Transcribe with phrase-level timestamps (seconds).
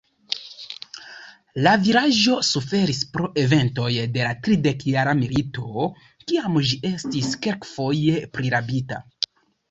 [1.65, 5.85] La vilaĝo suferis pro eventoj de la tridekjara milito,
[6.31, 8.99] kiam ĝi estis kelkfoje prirabita.